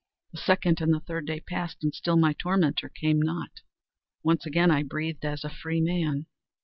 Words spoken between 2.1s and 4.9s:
my tormentor came not. Once again I